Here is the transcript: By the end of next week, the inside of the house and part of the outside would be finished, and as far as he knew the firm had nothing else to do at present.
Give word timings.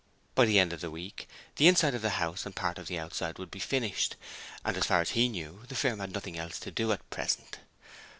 By 0.33 0.45
the 0.45 0.57
end 0.57 0.73
of 0.73 0.81
next 0.81 0.91
week, 0.91 1.29
the 1.57 1.67
inside 1.67 1.93
of 1.93 2.01
the 2.01 2.09
house 2.17 2.47
and 2.47 2.55
part 2.55 2.79
of 2.79 2.87
the 2.87 2.97
outside 2.97 3.37
would 3.37 3.51
be 3.51 3.59
finished, 3.59 4.15
and 4.65 4.75
as 4.75 4.87
far 4.87 4.99
as 4.99 5.11
he 5.11 5.29
knew 5.29 5.61
the 5.67 5.75
firm 5.75 5.99
had 5.99 6.11
nothing 6.11 6.39
else 6.39 6.59
to 6.61 6.71
do 6.71 6.91
at 6.91 7.07
present. 7.11 7.59